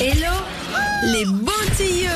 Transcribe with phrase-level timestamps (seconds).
[0.00, 0.32] Hello
[1.12, 2.08] les bons tuyaux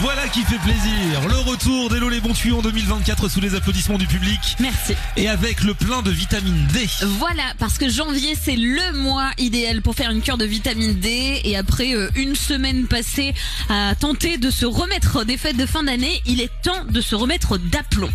[0.00, 1.26] Voilà qui fait plaisir.
[1.28, 4.38] Le retour d'Hello les bons tuyaux en 2024 sous les applaudissements du public.
[4.60, 4.94] Merci.
[5.16, 6.86] Et avec le plein de vitamine D.
[7.18, 11.40] Voilà, parce que janvier c'est le mois idéal pour faire une cure de vitamine D
[11.42, 13.32] et après euh, une semaine passée
[13.70, 17.14] à tenter de se remettre des fêtes de fin d'année, il est temps de se
[17.14, 18.10] remettre d'aplomb.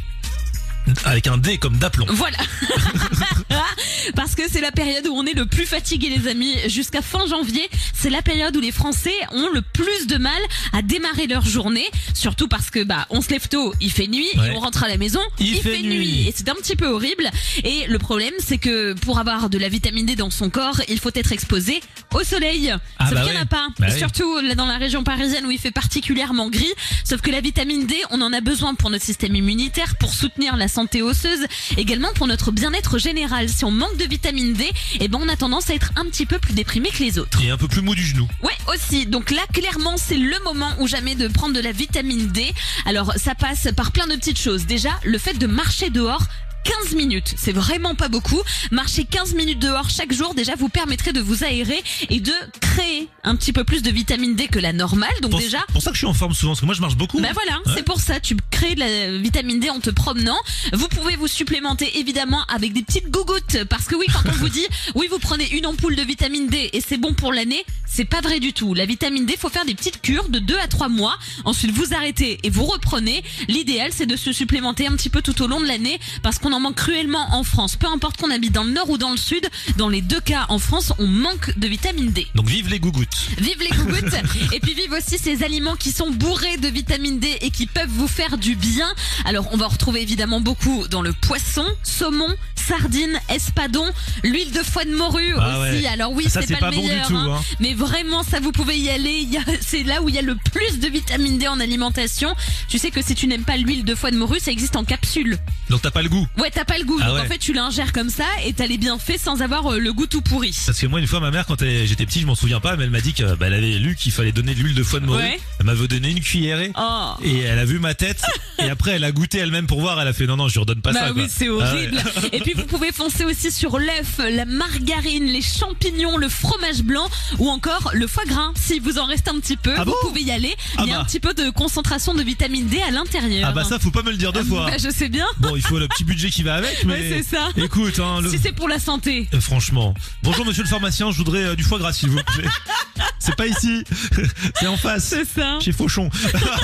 [1.05, 2.05] Avec un D comme d'aplomb.
[2.09, 2.37] Voilà.
[4.15, 6.55] Parce que c'est la période où on est le plus fatigué les amis.
[6.67, 10.41] Jusqu'à fin janvier, c'est la période où les Français ont le plus de mal
[10.73, 11.85] à démarrer leur journée.
[12.13, 14.47] Surtout parce que bah on se lève tôt, il fait nuit, Ouais.
[14.47, 15.97] et on rentre à la maison, Il fait nuit.
[15.97, 16.27] nuit.
[16.27, 17.29] Et c'est un petit peu horrible.
[17.63, 20.99] Et le problème, c'est que pour avoir de la vitamine D dans son corps, il
[20.99, 21.81] faut être exposé
[22.13, 22.73] au soleil.
[22.97, 23.41] Ah Sauf bah qu'il n'y en ouais.
[23.41, 23.67] a pas.
[23.79, 23.97] Bah oui.
[23.97, 26.71] Surtout là, dans la région parisienne où il fait particulièrement gris.
[27.03, 30.55] Sauf que la vitamine D, on en a besoin pour notre système immunitaire, pour soutenir
[30.57, 31.45] la santé osseuse,
[31.77, 33.49] également pour notre bien-être général.
[33.49, 36.25] Si on manque de vitamine D, eh ben on a tendance à être un petit
[36.25, 37.41] peu plus déprimé que les autres.
[37.43, 38.27] Et un peu plus mou du genou.
[38.41, 39.05] Ouais, aussi.
[39.05, 42.53] Donc là, clairement, c'est le moment ou jamais de prendre de la vitamine D.
[42.85, 44.65] Alors, ça passe par plein de petites choses.
[44.65, 46.23] Déjà, le fait de marcher dehors.
[46.63, 48.39] 15 minutes, c'est vraiment pas beaucoup.
[48.71, 53.07] Marcher 15 minutes dehors chaque jour, déjà, vous permettrait de vous aérer et de créer
[53.23, 55.09] un petit peu plus de vitamine D que la normale.
[55.21, 56.81] Donc Pour, déjà, pour ça que je suis en forme souvent, parce que moi je
[56.81, 57.19] marche beaucoup.
[57.19, 57.73] bah voilà, Ouais.
[57.75, 60.37] c'est pour ça, tu crées de la vitamine D en te promenant.
[60.73, 64.49] Vous pouvez vous supplémenter évidemment avec des petites gougouttes parce que oui, quand on vous
[64.49, 68.05] dit oui, vous prenez une ampoule de vitamine D et c'est bon pour l'année, c'est
[68.05, 68.73] pas vrai du tout.
[68.73, 71.17] La vitamine D, faut faire des petites cures de 2 à 3 mois.
[71.43, 73.21] Ensuite, vous arrêtez et vous reprenez.
[73.49, 76.53] L'idéal, c'est de se supplémenter un petit peu tout au long de l'année parce qu'on
[76.53, 77.75] en manque cruellement en France.
[77.75, 79.45] Peu importe qu'on habite dans le nord ou dans le sud,
[79.77, 82.27] dans les deux cas en France, on manque de vitamine D.
[82.35, 83.27] Donc vive les gougouttes.
[83.37, 84.13] Vive les gougouttes
[84.53, 87.89] et puis vive aussi ces aliments qui sont bourrés de vitamine D et qui peuvent
[87.89, 88.87] vous faire du bien.
[89.25, 93.85] Alors on va en retrouver évidemment beaucoup dans le poisson, saumon, sardines, espadon,
[94.23, 95.81] l'huile de foie de morue Ah aussi.
[95.81, 95.87] ouais.
[95.87, 97.37] Alors oui, c'est pas, pas le bon du meilleur, tout, hein.
[97.39, 97.55] hein.
[97.59, 99.27] mais vraiment ça vous pouvez y aller.
[99.61, 102.35] C'est là où il y a le plus de vitamine D en alimentation.
[102.67, 104.83] Tu sais que si tu n'aimes pas l'huile de foie de morue, ça existe en
[104.83, 105.39] capsule.
[105.71, 106.27] Donc t'as pas le goût.
[106.37, 106.99] Ouais, t'as pas le goût.
[107.01, 107.21] Ah Donc ouais.
[107.21, 110.05] en fait, tu l'ingères comme ça et t'as les bienfaits sans avoir euh, le goût
[110.05, 110.55] tout pourri.
[110.65, 112.83] Parce que moi une fois ma mère quand j'étais petit je m'en souviens pas mais
[112.83, 115.05] elle m'a dit que bah, avait lu qu'il fallait donner de l'huile de foie de
[115.05, 115.19] morue.
[115.21, 115.39] Ouais.
[115.59, 117.13] Elle m'avait donné une cuillerée Oh.
[117.23, 118.21] et elle a vu ma tête
[118.59, 120.59] et après elle a goûté elle-même pour voir elle a fait non non je lui
[120.61, 121.63] redonne pas Bah ça oui, c'est Ah ouais.
[121.63, 122.03] horrible.
[122.33, 127.07] Et puis vous pouvez foncer aussi sur l'œuf, la margarine, les champignons, le fromage blanc
[127.39, 128.51] ou encore le foie gras.
[128.55, 130.53] Si vous en reste un petit peu, Ah vous bon pouvez y aller.
[130.79, 131.01] Il y a bah.
[131.01, 133.47] un petit peu de concentration de vitamine D à l'intérieur.
[133.49, 134.65] Ah bah ça faut pas me le dire deux fois.
[134.69, 135.25] Bah, je sais bien.
[135.39, 137.49] Bon il faut le petit budget qui va avec mais Ouais, c'est ça.
[137.55, 139.27] écoute hein, le- Si c'est pour la santé.
[139.33, 139.93] Euh, franchement.
[140.23, 142.47] Bonjour monsieur le pharmacien, je voudrais euh, du foie gras s'il vous plaît.
[143.19, 143.83] C'est pas ici,
[144.59, 145.05] c'est en face.
[145.05, 145.59] C'est ça.
[145.59, 146.09] Chez Fauchon.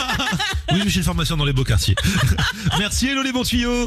[0.72, 1.94] oui, chez le pharmacien dans les beaux quartiers.
[2.80, 3.76] Merci, hello les bons tuyaux.